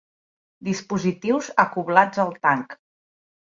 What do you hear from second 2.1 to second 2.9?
al tanc.